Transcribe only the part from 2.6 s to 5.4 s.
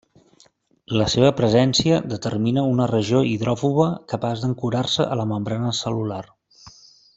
una regió hidròfoba capaç d'ancorar-se a la